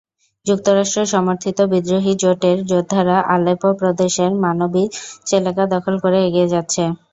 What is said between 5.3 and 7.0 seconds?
এলাকা দখল করে এগিয়ে যাচ্ছে।